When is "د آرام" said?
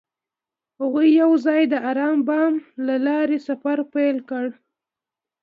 1.67-2.19